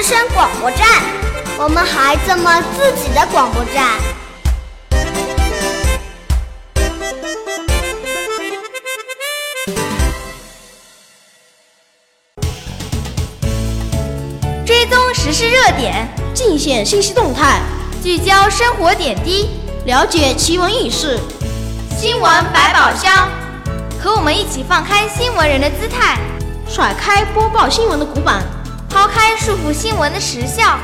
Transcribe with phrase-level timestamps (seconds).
[0.00, 0.86] 之声广播站，
[1.58, 3.98] 我们孩子们自己的广播站。
[14.64, 17.60] 追踪时事热点，尽显信息动态，
[18.00, 19.50] 聚焦生活点滴，
[19.84, 21.18] 了解奇闻异事。
[21.98, 23.28] 新闻百宝箱，
[24.00, 26.16] 和我们一起放开新闻人的姿态，
[26.68, 28.44] 甩开播报新闻的古板。
[28.88, 30.78] 抛开束缚新闻的时效，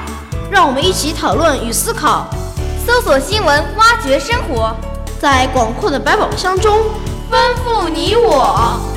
[0.50, 2.28] 让我们一起讨论与思考，
[2.86, 4.74] 搜索新闻，挖掘生活，
[5.20, 6.84] 在广阔的百宝箱中
[7.30, 8.93] 丰富你我。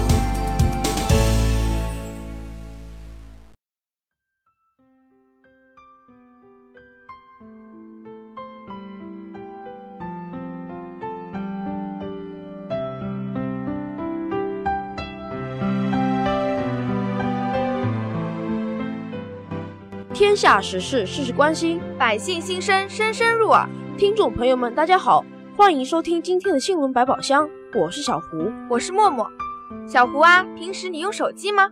[20.17, 23.69] 天下时事，事事关心；百姓心声，声声入耳。
[23.99, 25.23] 听众朋友们，大家好，
[25.55, 27.47] 欢迎收听今天的新闻百宝箱。
[27.75, 29.29] 我是小胡，我是默默。
[29.87, 31.69] 小胡啊，平时你用手机吗？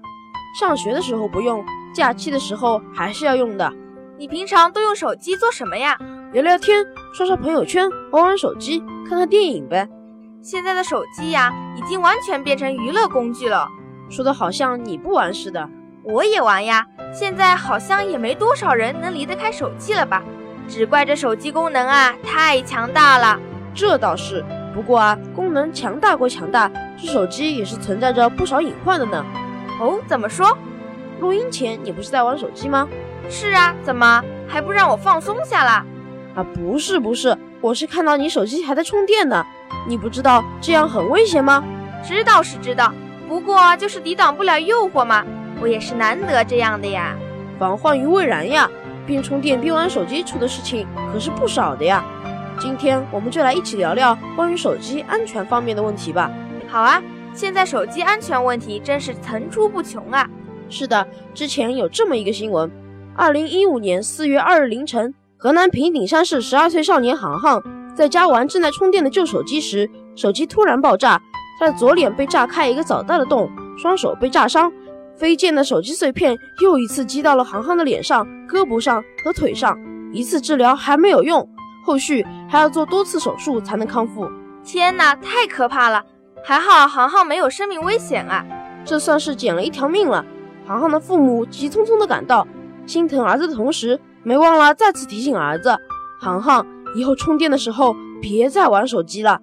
[0.60, 3.74] 上学的时候不用，假期的时候还是要用的。
[4.16, 5.98] 你平常都用手机做什么呀？
[6.32, 6.86] 聊聊天，
[7.16, 8.78] 刷刷朋友圈，玩玩手机，
[9.10, 9.90] 看看电影呗。
[10.44, 13.68] 现在的手机呀，已经完全变成娱乐工具了。
[14.08, 15.68] 说的好像你不玩似的。
[16.08, 20.22] 我也玩呀，现在好像也没多少人能离得开手机了吧？
[20.68, 23.40] 只怪这手机功能啊太强大了。
[23.74, 29.26] 这倒是，不过啊，功能强大归强大，这手机也是存在着不少隐患的呢。
[29.82, 30.56] 哦，怎么说？
[31.20, 32.88] 录音前你不是在玩手机吗？
[33.28, 35.84] 是啊，怎么还不让我放松下啦？
[36.36, 39.44] 啊，不是不是，我是看到你手机还在充电呢。
[39.88, 41.64] 你不知道这样很危险吗？
[42.04, 42.94] 知道是知道，
[43.28, 45.26] 不过就是抵挡不了诱惑嘛。
[45.66, 47.18] 我也是难得这样的呀，
[47.58, 48.70] 防患于未然呀。
[49.04, 52.06] 边充电边玩手机出的事情可是不少的呀。
[52.60, 56.30] 今天我们就来一起聊聊关于手机安全方面的问题吧。
[56.68, 57.02] 好啊，
[57.34, 60.30] 现在手机安全问题真是层出不穷啊。
[60.70, 62.72] 是的，之前有这么一个新闻：
[63.16, 67.60] 二零一五年四月二日凌晨，河南平顶山市十二岁少年航航
[67.96, 71.20] 在家玩正在充电的旧手机时，手机突然爆炸，
[71.60, 73.50] 他的左脸被炸开一个早大的洞，
[73.80, 74.72] 双手被炸伤。
[75.16, 79.78] 飞溅的手机碎片又一次击到了航航的脸上、胳膊上和腿上，
[80.12, 81.48] 一次治疗还没有用，
[81.86, 84.30] 后续还要做多次手术才能康复。
[84.64, 86.04] 天哪，太可怕了！
[86.44, 88.46] 还好航航没有生命危险啊，
[88.84, 90.26] 这算是捡了一条命了。
[90.68, 92.46] 航航的父母急匆匆地赶到，
[92.86, 95.78] 心疼儿子的同时，没忘了再次提醒儿子：
[96.20, 99.40] 航航，以后充电的时候别再玩手机了，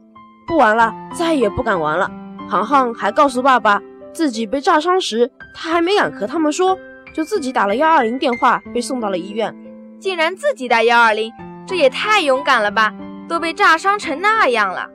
[0.47, 2.11] 不玩了，再也不敢玩了。
[2.49, 3.81] 航航还告诉爸爸。
[4.15, 6.79] 自己被炸伤时，他还没敢和他们说，
[7.15, 9.55] 就自己打了幺二零电话，被送到了医院。
[10.01, 11.33] 竟然自己打幺二零，
[11.67, 12.93] 这也太勇敢了吧！
[13.29, 14.89] 都被炸伤成那样了，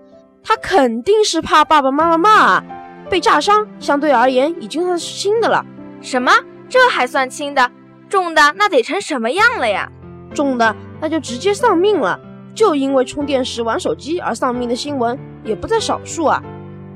[0.44, 2.63] 他肯定是怕爸爸妈妈骂啊。
[3.09, 5.66] 被炸伤相对而言已经算是轻的了。
[6.01, 6.31] 什么？
[6.67, 7.72] 这还算轻的？
[8.09, 9.90] 重的那得成什么样了呀？
[10.34, 12.19] 重的那就直接丧命了。
[12.53, 16.44] 就因为充电时玩手机而丧命的新闻也不在少数啊。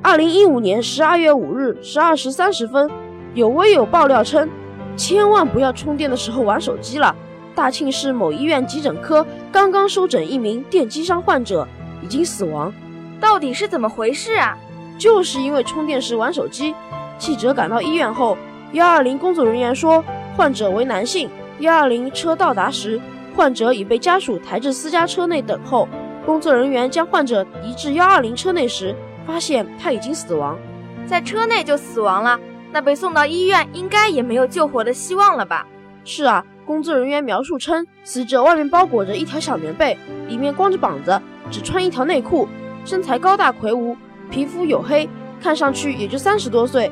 [0.01, 2.89] 二零一五年十二月五日十二时三十分，
[3.33, 4.49] 有微友爆料称，
[4.97, 7.15] 千万不要充电的时候玩手机了。
[7.55, 11.67] 大庆市某医院急诊科刚刚收诊一名电击伤患者，
[12.01, 12.73] 已经死亡。
[13.19, 14.57] 到底是怎么回事啊？
[14.97, 16.75] 就是因为充电时玩手机。
[17.17, 18.37] 记者赶到医院后，
[18.73, 20.03] 幺二零工作人员说，
[20.35, 21.29] 患者为男性。
[21.59, 22.99] 幺二零车到达时，
[23.35, 25.87] 患者已被家属抬至私家车内等候。
[26.25, 28.93] 工作人员将患者移至幺二零车内时。
[29.23, 30.57] 发现他已经死亡，
[31.05, 32.39] 在车内就死亡了。
[32.71, 35.67] 那被送到医院，应该也没有救活的希望了吧？
[36.03, 39.97] 是啊，工作人员描述称，死者外面包裹着一条小棉被，
[40.27, 41.21] 里面光着膀子，
[41.51, 42.47] 只穿一条内裤，
[42.85, 43.95] 身材高大魁梧，
[44.29, 45.09] 皮肤黝黑，
[45.41, 46.91] 看上去也就三十多岁。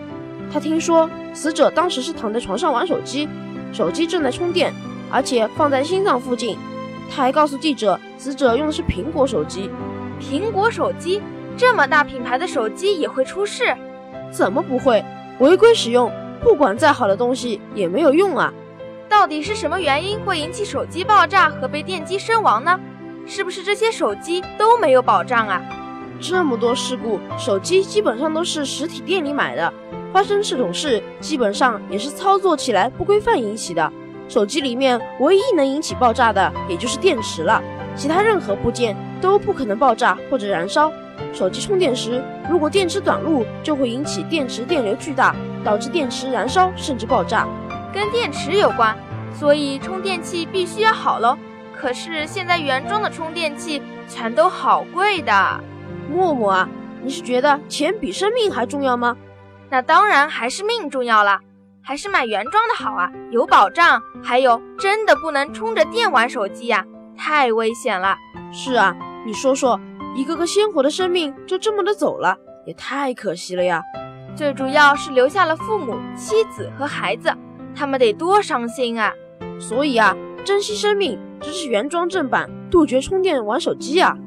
[0.51, 3.27] 他听说死者当时是躺在床上玩手机，
[3.71, 4.73] 手机正在充电，
[5.09, 6.57] 而且放在心脏附近。
[7.09, 9.69] 他还告诉记者，死者用的是苹果手机。
[10.19, 11.21] 苹果手机。
[11.57, 13.65] 这么大品牌的手机也会出事？
[14.31, 15.03] 怎么不会？
[15.39, 16.11] 违规使用，
[16.43, 18.53] 不管再好的东西也没有用啊！
[19.07, 22.77] 到底是什么原因会引起手机爆炸和被电击身亡呢？
[23.25, 25.61] 是不是这些手机都没有保障啊？
[26.19, 29.73] 这么多事故，手机基本上都是实体店里买的，
[30.11, 33.91] 发生这种事基本上也是操作起来不规范引起的。
[34.27, 37.63] 手机里面唯一能引起爆炸的，也就是电池了。
[37.95, 40.91] 其他任何部件都不可能爆炸或者燃烧。
[41.33, 47.47] 手机充电时，如果电池短路，就会引起电池电流巨大，导致电池燃烧甚至爆炸。
[47.93, 48.95] 跟电池有关，
[49.33, 51.37] 所以充电器必须要好喽。
[51.75, 55.59] 可是现在原装的充电器全都好贵的。
[56.11, 56.69] 默默啊，
[57.01, 59.15] 你是觉得钱比生命还重要吗？
[59.69, 61.39] 那当然还是命重要啦，
[61.81, 64.01] 还是买原装的好啊，有保障。
[64.21, 66.83] 还有，真的不能充着电玩手机呀，
[67.15, 68.17] 太危险了。
[68.51, 68.95] 是啊，
[69.25, 69.79] 你说说，
[70.15, 73.81] 一个个鲜活的生命就这么的走了，也太可惜了呀。
[74.35, 77.33] 最主要是留下了父母、妻子和孩子，
[77.75, 79.13] 他们得多伤心啊。
[79.59, 80.15] 所以啊，
[80.45, 84.17] 珍惜生命，支持原装正版，杜绝充电玩手机啊。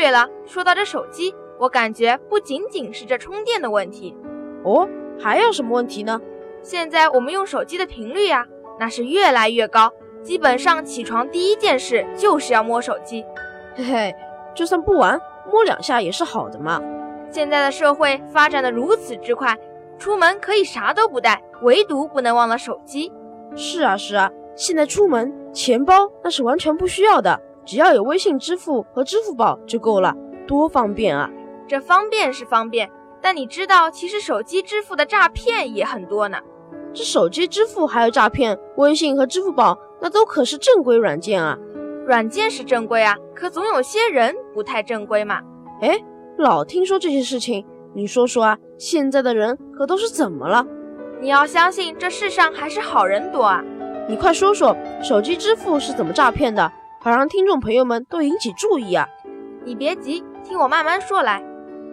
[0.00, 4.16] 对了，说到这手机，我感觉不仅仅是这充电的问题，
[4.64, 4.88] 哦，
[5.18, 6.18] 还有什么问题呢？
[6.62, 8.46] 现在我们用手机的频率呀，
[8.78, 9.92] 那是越来越高，
[10.22, 13.22] 基本上起床第一件事就是要摸手机。
[13.74, 14.14] 嘿嘿，
[14.54, 15.20] 就算不玩，
[15.52, 16.80] 摸两下也是好的嘛。
[17.30, 19.54] 现在的社会发展的如此之快，
[19.98, 23.12] 出门可以啥都不带，唯独不能忘了手机。
[23.54, 27.38] 是啊是啊，现在出门钱包那是完全不需要的。
[27.70, 30.12] 只要有微信支付和支付宝就够了，
[30.44, 31.30] 多方便啊！
[31.68, 32.90] 这方便是方便，
[33.22, 36.36] 但你知道，其实手机支付的诈骗也很多呢。
[36.92, 41.56] 这手机支付还有诈骗，微信和支付宝那都可是正规软件啊。
[42.04, 45.40] 软件是正规啊，可总有些人不太正规嘛。
[45.80, 45.96] 哎，
[46.38, 47.64] 老听说这些事情，
[47.94, 50.66] 你说说啊，现在的人可都是怎么了？
[51.20, 53.62] 你要相信这世上还是好人多啊。
[54.08, 56.72] 你快说说，手机支付是怎么诈骗的？
[57.02, 59.08] 好让听众朋友们都引起注意啊！
[59.64, 61.42] 你别急，听我慢慢说来。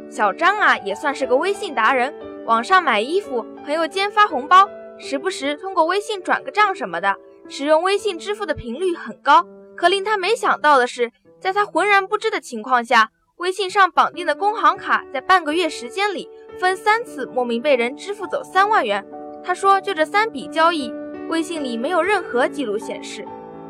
[0.09, 2.13] 小张啊，也算是个微信达人，
[2.45, 4.67] 网上买衣服，朋友间发红包，
[4.97, 7.15] 时不时通过微信转个账什么的，
[7.47, 9.47] 使用微信支付的频率很高。
[9.77, 16.29] 可令他没想到的是，在他浑然不知的情况下，微信上绑定的工行卡在半个月时间里
[16.59, 19.07] 分三次莫名被人支付走三万元。
[19.41, 20.93] 他说，就这三笔交易，
[21.29, 23.25] 微信里没有任何记录显示。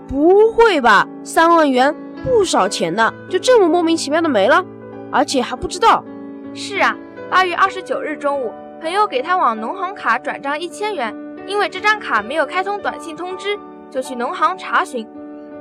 [0.07, 1.93] 不会吧，三万元
[2.23, 4.63] 不少钱呢，就这么莫名其妙的没了，
[5.11, 6.03] 而且还不知道。
[6.53, 6.95] 是啊，
[7.29, 11.13] 八月二十九日中午，朋友给他往农行卡转账一千元，
[11.45, 13.59] 因为这张卡没有开通短信通知，
[13.91, 15.05] 就去农行查询。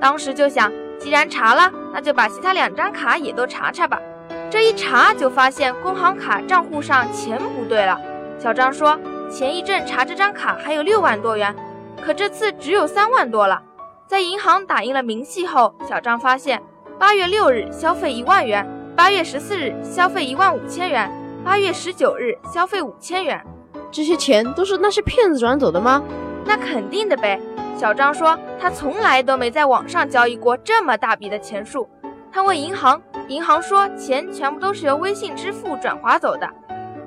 [0.01, 4.01] 当时就想，既然查了，那就把其他两张卡也都查查吧。
[4.49, 7.99] 这一查就发现工行卡账户上钱不对了。
[8.39, 8.97] 小张说，
[9.31, 11.55] 前一阵查这张卡还有六万多元，
[12.01, 13.61] 可这次只有三万多了。
[14.07, 16.63] 在银行打印了明细后，小张发现，
[16.97, 18.65] 八月六日消费一万元，
[18.95, 21.11] 八月十四日消费一万五千元，
[21.45, 23.45] 八月十九日消费五千元，
[23.91, 26.05] 这些钱都是那些骗子转走的吗？
[26.45, 27.41] 那肯定的呗。
[27.77, 31.89] 小张说，他从来都没在网上交易过这么大笔的钱数。
[32.31, 36.49] 他问银行，银行说钱全部都是由微信支付转划走的。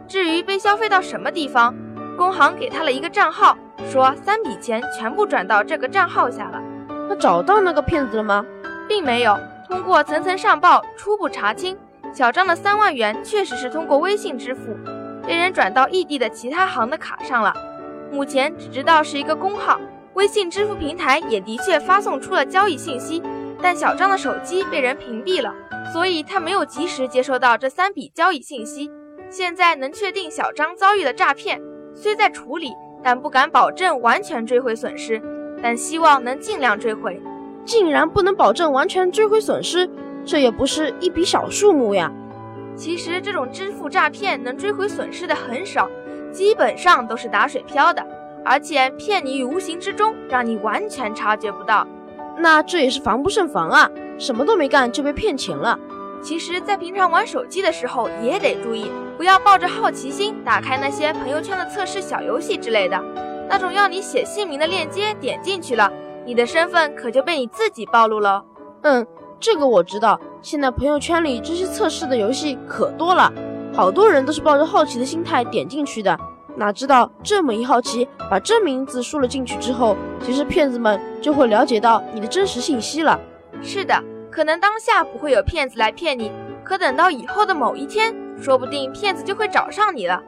[0.06, 1.74] 至于被消费到什么地方，
[2.18, 3.58] 工行给他了一个账号，
[3.89, 6.62] 说三笔钱全部转到这个账号下了。
[7.10, 8.46] 他找到那个骗子了吗？
[8.88, 9.36] 并没有。
[9.68, 11.75] 通过层层上报，初步查清，
[12.13, 14.78] 小张的三万元确实是通过微信支付，
[15.28, 17.54] 被人转到异地的其他行的卡上了。
[18.12, 19.80] 目前只知道是一个工号，
[20.13, 23.22] 微信支付平台也的确发送出了交易信息，
[23.62, 25.54] 但小张的手机被人屏蔽了，
[25.92, 28.92] 所以他没有及时接收到这三笔交易信息。
[29.30, 31.62] 现在能确定小张遭遇了诈骗，
[31.94, 32.74] 虽在处理，
[33.04, 35.22] 但不敢保证完全追回损失。
[35.62, 37.22] 但希望能尽量追回，
[37.66, 39.89] 竟然不能保证完全追回损失，
[40.25, 42.12] 这也不是一笔小数目呀。
[42.75, 45.89] 其实这种支付诈骗能追回损失的很少，
[46.32, 48.06] 基本上都是打水漂的，
[48.46, 51.86] 而且骗你于无形之中，让你完全察觉不到。
[52.38, 55.78] 那这也是防不胜防啊，什么都没干就被骗钱了。
[56.22, 62.98] 其实，在平常玩手机的时候也得注意，不要抱着好奇心打开那些朋友圈的测试小游戏之类的。
[63.50, 65.91] 那种要你写姓名的链接点进去了，
[66.24, 68.46] 你的身份可就被你自己暴露了。
[68.84, 69.06] 嗯，
[69.39, 70.20] 这个我知道。
[70.41, 73.34] 现在朋友圈里这些测试的游戏可多了，
[73.74, 76.18] 好多人都是抱着好奇的心态点进去的。
[76.56, 83.20] 哪知道这么一好奇，把真名字输了进去之后，其实骗子们就会了解到你的真实信息了。
[83.62, 84.01] 是的，
[84.32, 86.32] 可能当下不会有骗子来骗你，
[86.63, 90.22] 可等到以后的某一天，说不定骗子就会找上你了。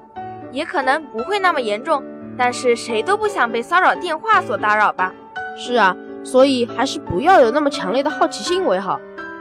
[0.51, 2.03] 也可能不会那么严重，
[2.37, 5.13] 但是谁都不想被骚扰电话所打扰吧？
[5.57, 8.99] 是啊，所以还是不要有那么强烈的好奇心为好。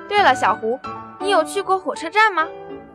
[0.09, 0.79] 对了，小胡，
[1.21, 2.47] 你有去过火车站吗？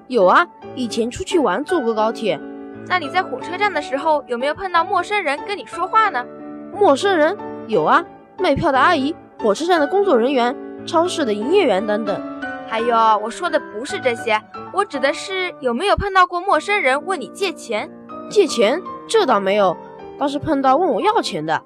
[0.08, 2.40] 有啊，以前出去玩坐过高铁。
[2.88, 6.24] 那你在火车站的时候有没有碰到陌生人跟你说话呢？
[6.72, 7.36] 陌生人
[7.68, 8.06] 有啊，
[8.38, 12.22] 卖票的阿姨、火车站的工作人员、超市的营业员等等。
[12.68, 14.40] 还有，我说的不是这些，
[14.74, 17.90] 我指的是有没有碰到过陌生人问你借钱？
[18.30, 18.82] 借钱？
[19.08, 19.78] 这倒没有，
[20.17, 21.62] 倒是碰到问我要钱的。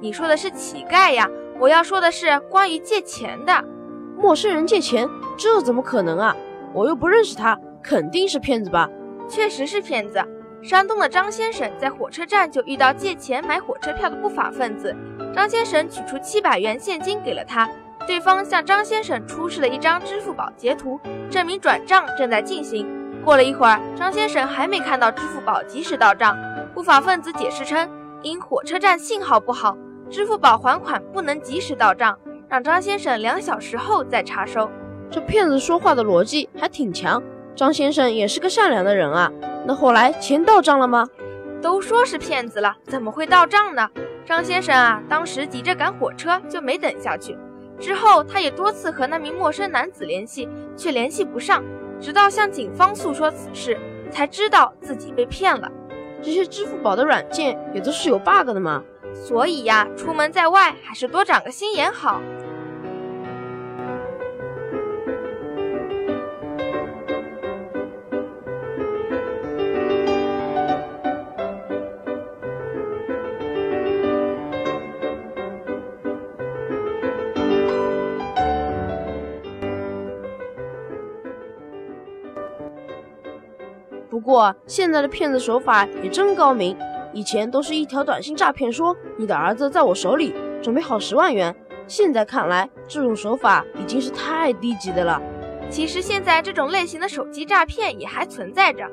[0.00, 1.28] 你说的是乞丐呀，
[1.58, 3.64] 我要说的是关于借钱的。
[4.16, 6.36] 陌生人借钱，这怎么可能啊？
[6.72, 8.88] 我又不认识他，肯定是骗子吧？
[9.28, 10.22] 确实是骗子。
[10.60, 14.94] 山东的张先生在火车站就遇到借钱买火车票的不法分子，
[15.32, 17.68] 张先生取出七百元现金给了他，
[18.06, 20.98] 对方向张先生出示了一张支付宝截图，
[21.30, 22.86] 证明转账正在进行。
[23.24, 26.36] 过了一会儿，张先生还没看到支付宝及时到账，
[26.78, 27.90] 不法分子解释称，
[28.22, 29.76] 因火车站信号不好，
[30.08, 32.16] 支付宝还款不能及时到账，
[32.48, 34.70] 让张先生两小时后再查收。
[35.10, 37.20] 这骗子说话的逻辑还挺强，
[37.56, 39.28] 张先生也是个善良的人啊。
[39.66, 41.04] 那后来钱到账了吗？
[41.60, 43.90] 都说是骗子了，怎么会到账呢？
[44.24, 47.36] 张先生啊，当时急着赶火车，就没等下去。
[47.80, 51.60] 之后他也多次和那名陌生男子联系，却联系不上，
[52.00, 53.76] 直到向警方诉说此事，
[54.12, 55.68] 才知道自己被骗了。
[56.22, 58.82] 这些支付宝的软件也都是有 bug 的嘛，
[59.14, 62.20] 所以呀，出门在外还是多长个心眼好。
[84.66, 86.76] 现在的骗子手法也真高明，
[87.12, 91.54] 以前都是一条短信诈骗，说你的儿子在我手里，准备好十万元。
[91.86, 95.20] 现在看来，这种手法已经是太低级的了。
[95.70, 98.84] 其实现在这种类型的手机诈骗也还存在着，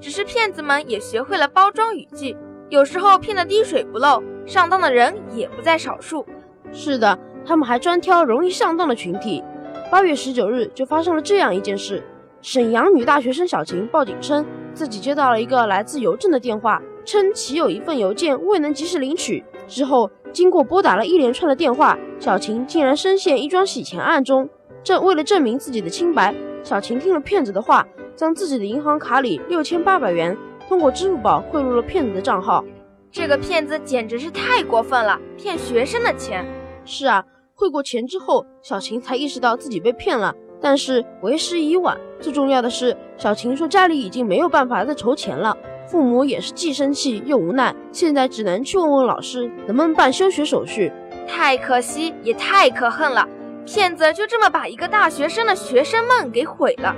[0.00, 2.36] 只是骗子们也学会了包装语句，
[2.68, 6.26] 有时候骗得滴水不漏，上当的人也不在少数。
[6.72, 9.42] 是的，他们还专挑容易上当的群体。
[9.90, 12.02] 八月十九日就发生了这样一件事：
[12.40, 14.46] 沈阳女大学生小琴报警称。
[14.74, 19.44] 自己接到了一个来自邮政的电话，称其有一份邮件未能及时领取。
[19.68, 24.48] 之后，经过拨打了一连串的电话，小琴竟然深陷一桩洗钱案中。
[24.82, 27.86] 正为了证明自己的清白，小琴听了骗子的话，
[28.16, 30.36] 将自己的银行卡里六千八百元
[30.68, 32.64] 通过支付宝汇入了骗子的账号。
[33.10, 36.44] 这个骗子简直是太过分了，骗学生的钱。
[36.84, 37.24] 是啊，
[37.54, 40.34] 汇过钱之后，小琴才意识到自己被骗了。
[40.62, 41.98] 但是为时已晚。
[42.20, 45.56] 最重要的是，小琴说家里已经没有办法再筹钱了，
[45.88, 50.92] 父母也是既生气又无奈，现在只能去问问老师能不能办休学手续。
[51.26, 53.28] 太可惜，也太可恨了！
[53.66, 56.94] 骗子就这么把一个大学生的学生梦给毁了。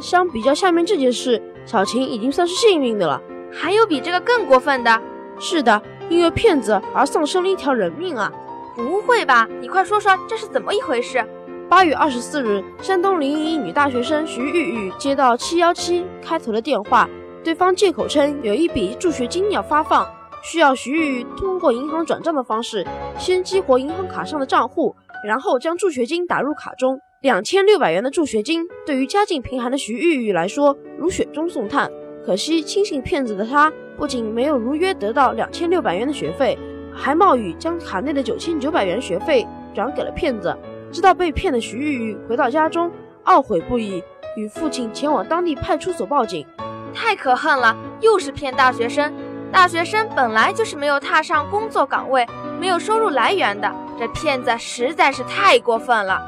[0.00, 3.20] 相比较下面这件事，小琴已经算是幸运的了。
[3.50, 5.02] 还有比这个更过分的？
[5.38, 5.80] 是的，
[6.10, 8.30] 因为骗子而丧生了一条人命啊！
[8.74, 9.48] 不会吧？
[9.60, 11.24] 你快说说这是怎么一回事？
[11.68, 17.08] 八月二十四日，山东临沂女大学生徐玉玉接到七幺七开头的电话，
[17.42, 20.08] 对方借口称有一笔助学金要发放，
[20.44, 22.86] 需要徐玉玉通过银行转账的方式
[23.18, 24.94] 先激活银行卡上的账户，
[25.26, 26.96] 然后将助学金打入卡中。
[27.20, 31.90] 两千六百元的助学金对于家境贫寒的徐玉玉来说如雪中送炭，
[32.24, 36.56] 可惜轻信骗子的她不仅没有如约得到两千六百元的学费，
[36.94, 39.44] 还冒雨将卡内的九千九百元学费
[39.74, 40.56] 转给了骗子。
[40.92, 42.90] 知道被骗的徐玉玉回到家中，
[43.24, 44.02] 懊悔不已，
[44.36, 46.46] 与父亲前往当地派出所报警。
[46.94, 49.12] 太可恨了，又是骗大学生！
[49.52, 52.26] 大学生本来就是没有踏上工作岗位、
[52.60, 56.20] 没有收入来源的，这骗子实在是太过分了。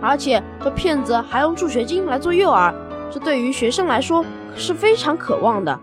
[0.00, 2.74] 而且这骗子还用助学金来做诱饵，
[3.10, 4.24] 这对于学生来说
[4.56, 5.78] 是非常渴望的。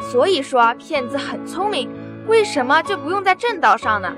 [0.00, 1.90] 所以说骗子很聪明，
[2.26, 4.12] 为什么就不用在正道上呢？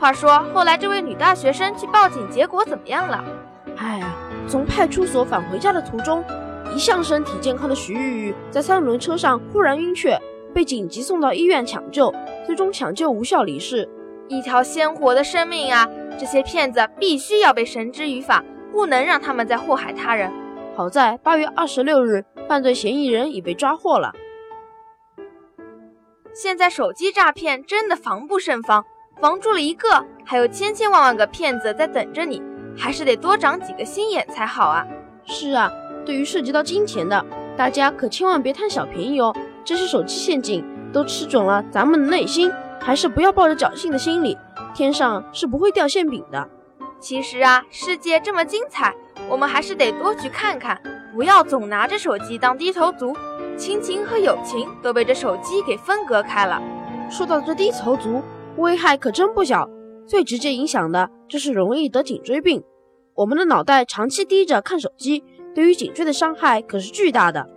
[0.00, 3.22] 话说，后来这位女大学生去报警，结果怎么样了？
[3.76, 4.14] 哎呀，
[4.48, 6.24] 从派出所返回家的途中，
[6.74, 10.18] 一向身体健康的徐玉玉在三轮车上忽然晕厥，
[10.54, 12.10] 被紧急送到医院抢救，
[12.46, 13.86] 最终抢救无效离世。
[14.28, 15.86] 一条鲜活的生命啊！
[16.18, 18.42] 这些骗子必须要被绳之于法，
[18.72, 20.32] 不能让他们再祸害他人。
[20.74, 24.12] 好在八月二十六日，犯罪嫌疑人已被抓获了。
[26.32, 28.86] 现在手机诈骗真的防不胜防。
[29.20, 32.42] 防住了一个，还有千千万万个骗子在等着你，
[32.76, 34.86] 还是得多长几个心眼才好啊！
[35.26, 35.70] 是啊，
[36.06, 37.22] 对于涉及到金钱的，
[37.54, 39.34] 大家可千万别贪小便宜哦。
[39.62, 42.50] 这些手机陷阱，都吃准了咱们的内心，
[42.80, 44.36] 还是不要抱着侥幸的心理。
[44.74, 46.48] 天上是不会掉馅饼的。
[46.98, 48.94] 其实啊，世界这么精彩，
[49.28, 50.80] 我们还是得多去看看，
[51.14, 53.14] 不要总拿着手机当低头族。
[53.58, 56.62] 亲情和友情都被这手机给分隔开了。
[57.10, 58.22] 说到这低头族，
[58.60, 59.68] 危害可真不小。
[60.06, 62.62] 最直接影响的就是容易得颈椎病。
[63.14, 65.22] 我们的脑袋长期低着看手机，
[65.54, 67.48] 对于颈椎的伤害可是巨大的。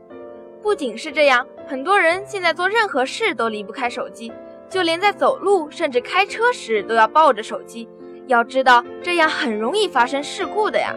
[0.61, 4.31] 不仅是这样，很多人现在做任何事都离不开手机，
[4.69, 7.89] 就连在走路甚至开车时都要抱着手机。
[8.27, 10.93] 要知道，这样很容易发生事故的呀。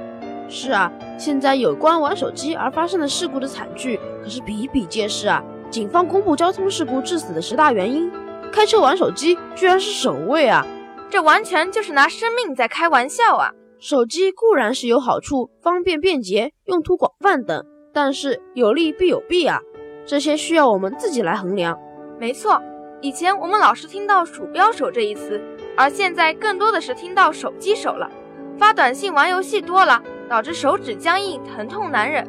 [0.49, 5.43] 是啊，现在有关玩手机而发生的事故的惨剧可是比比皆是啊！
[5.71, 8.09] 警方公布交通事故致死的十大原因，
[8.57, 10.67] 开车玩手机居然是首位啊！
[11.11, 13.51] 这完全就是拿生命在开玩笑啊！
[13.79, 19.61] 手机固然是有好处，方便便捷，用途广泛等，但是有利必有弊啊！
[20.07, 21.79] 这些需要我们自己来衡量。
[22.19, 22.59] 没错，
[23.03, 25.39] 以前我们老是听到“鼠标手”这一词，
[25.77, 28.11] 而现在更多的是听到“手机手”了。
[28.59, 30.03] 发短信、玩游戏多了。
[30.31, 32.27] 导致手指僵硬、疼痛难忍。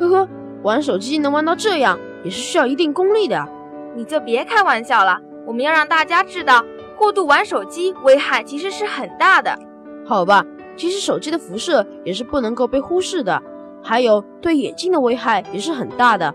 [0.00, 0.28] 呵呵，
[0.64, 3.48] 玩手机能玩到这样，也是需要一定功力的呀。
[3.94, 5.18] 你就别开玩笑了。
[5.48, 6.62] 我们要让大家知道，
[6.94, 9.58] 过度玩手机危害其实是很大的。
[10.06, 10.44] 好吧，
[10.76, 13.42] 其实手机的辐射也是不能够被忽视的，
[13.82, 16.34] 还有对眼睛的危害也是很大的。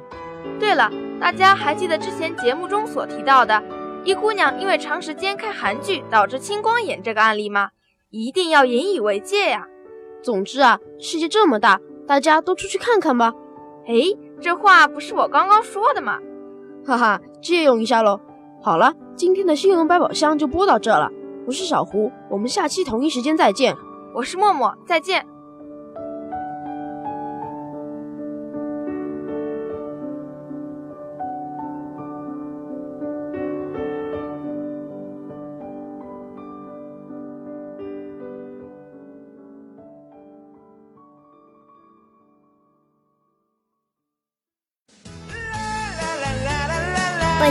[0.59, 0.91] 对了，
[1.21, 3.61] 大家还记得之前节目中所提到的
[4.03, 7.69] 一姑娘因为长时间看韩剧导致青光眼这个案例吗？
[8.09, 9.67] 一定要引以为戒呀！
[10.23, 13.31] 总之啊，世界这么大，大家都出去看看吧。
[13.85, 16.17] 诶，这话不是我刚刚说的吗？
[16.83, 18.19] 哈哈，借用一下喽。
[18.65, 21.11] 好了，今天的新闻百宝箱就播到这了。
[21.45, 23.75] 我是小胡，我们下期同一时间再见。
[24.15, 25.27] 我是默默，再见。